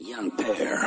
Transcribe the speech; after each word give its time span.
Young 0.00 0.30
pair. 0.30 0.80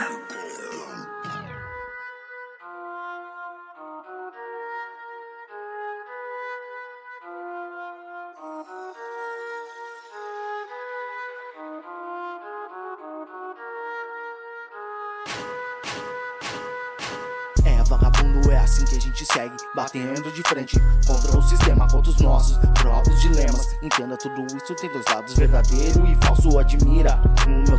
É, 17.63 17.83
vagabundo, 17.83 18.51
é 18.51 18.57
assim 18.57 18.83
que 18.85 18.95
a 18.95 18.99
gente 18.99 19.25
segue, 19.31 19.55
batendo 19.75 20.31
de 20.31 20.41
frente 20.41 20.75
contra 21.05 21.37
o 21.37 21.41
sistema, 21.43 21.87
contra 21.87 22.09
os 22.09 22.19
nossos 22.19 22.57
próprios 22.81 23.21
dilemas. 23.21 23.77
Entenda 23.83 24.17
tudo 24.17 24.43
isso, 24.57 24.73
tem 24.75 24.91
dois 24.91 25.05
lados, 25.05 25.35
verdadeiro 25.35 26.03
e 26.07 26.15
falso. 26.25 26.57
Admira 26.57 27.21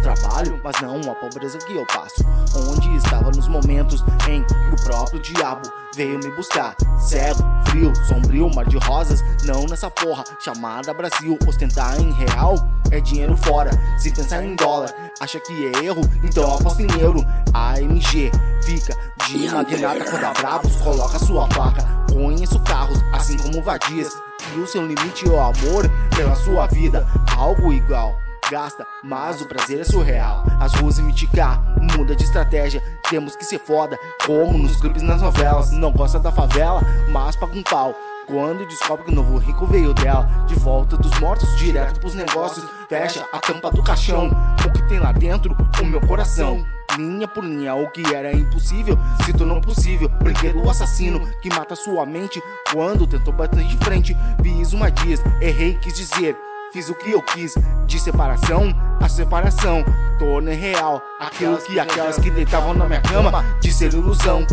trabalho, 0.05 0.61
mas 0.63 0.79
não 0.83 1.01
a 1.11 1.15
pobreza 1.15 1.57
que 1.59 1.75
eu 1.75 1.87
passo. 1.87 2.23
Onde 2.71 2.95
estava 2.97 3.31
nos 3.31 3.49
momentos 3.49 4.05
em 4.29 4.45
que 4.45 4.55
o 4.55 4.85
próprio 4.85 5.21
diabo 5.21 5.63
veio 5.97 6.19
me 6.19 6.31
buscar. 6.33 6.77
Cego, 6.99 7.43
frio, 7.69 7.93
sombrio, 8.07 8.55
mar 8.55 8.67
de 8.67 8.77
rosas, 8.77 9.25
não 9.45 9.65
nessa 9.65 9.91
porra 9.91 10.23
chamada 10.41 10.93
Brasil. 10.93 11.39
Ostentar 11.49 11.99
em 11.99 12.13
real 12.13 12.55
é 12.91 13.01
dinheiro 13.01 13.37
fora, 13.37 13.71
se 13.99 14.13
pensar 14.13 14.45
em 14.45 14.55
dólar, 14.55 14.95
acha 15.21 15.41
que 15.41 15.67
é 15.67 15.85
erro, 15.85 16.03
então 16.23 16.55
aposta 16.55 16.83
em 16.83 17.01
euro. 17.01 17.25
AMG 17.55 18.31
fica 18.63 18.95
de 19.27 19.49
magnata 19.49 20.05
quando 20.11 20.25
a 20.25 20.33
Brabos 20.33 20.77
coloca 20.77 21.19
sua 21.19 21.49
placa. 21.49 21.83
Conheço 22.13 22.61
carros, 22.61 23.03
assim 23.13 23.39
como 23.39 23.63
vadias. 23.63 24.13
E 24.55 24.59
o 24.59 24.67
seu 24.67 24.87
limite 24.87 25.27
é 25.27 25.31
o 25.31 25.41
amor 25.41 25.91
pela 26.15 26.37
sua 26.37 26.67
vida. 26.67 27.07
Algo 27.37 27.73
igual. 27.73 28.24
Gasta, 28.51 28.87
mas 29.03 29.41
o 29.41 29.47
prazer 29.47 29.81
é 29.81 29.85
surreal. 29.85 30.45
As 30.61 30.75
ruas 30.75 30.99
miticar, 30.99 31.63
muda 31.97 32.15
de 32.15 32.25
estratégia. 32.25 32.83
Temos 33.09 33.35
que 33.35 33.45
ser 33.45 33.59
foda, 33.59 33.99
como 34.27 34.59
nos 34.59 34.77
clipes 34.77 35.03
nas 35.03 35.23
novelas. 35.23 35.71
Não 35.71 35.91
gosta 35.91 36.19
da 36.19 36.31
favela, 36.31 36.83
mas 37.11 37.37
paga 37.37 37.57
um 37.57 37.63
pau. 37.63 37.95
Quando 38.27 38.67
descobre 38.67 39.05
que 39.07 39.13
o 39.13 39.15
novo 39.15 39.39
rico 39.39 39.67
veio 39.67 39.95
dela, 39.95 40.29
de 40.47 40.55
volta 40.57 40.97
dos 40.97 41.19
mortos, 41.21 41.57
direto 41.57 42.01
pros 42.01 42.15
negócios. 42.15 42.67
Fecha 42.89 43.27
a 43.33 43.39
tampa 43.39 43.71
do 43.71 43.83
caixão, 43.83 44.31
o 44.67 44.73
que 44.73 44.83
tem 44.89 44.99
lá 44.99 45.13
dentro, 45.13 45.57
o 45.81 45.85
meu 45.85 46.01
coração. 46.01 46.65
Linha 46.99 47.27
por 47.27 47.45
linha, 47.45 47.75
o 47.75 47.91
que 47.91 48.15
era 48.15 48.33
impossível 48.33 48.99
se 49.25 49.33
tornou 49.33 49.61
possível. 49.61 50.09
Brinquedo 50.23 50.69
assassino 50.69 51.21
que 51.41 51.49
mata 51.49 51.75
sua 51.75 52.05
mente 52.05 52.43
quando 52.73 53.07
tentou 53.07 53.33
bater 53.33 53.65
de 53.65 53.77
frente. 53.79 54.17
Fiz 54.43 54.73
uma 54.73 54.91
dias, 54.91 55.21
errei, 55.41 55.79
quis 55.79 55.95
dizer. 55.95 56.37
Fiz 56.75 56.89
o 56.89 56.95
que 56.97 57.13
eu 57.13 57.23
quis, 57.23 57.55
de 57.87 58.01
separação 58.01 58.75
a 59.01 59.09
separação. 59.09 59.85
Tornei 60.19 60.57
real 60.57 61.01
aquilo 61.21 61.57
que 61.59 61.79
aquelas 61.79 62.19
que 62.19 62.29
deitavam 62.33 62.75
na 62.75 62.87
minha 62.87 63.01
cama 63.01 63.45
disseram 63.61 64.01
ilusão. 64.01 64.45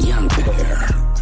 Young 0.00 0.26
Bear. 0.42 1.17